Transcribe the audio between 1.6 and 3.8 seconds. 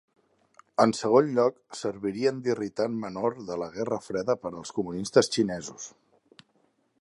servirien d'irritant menor de la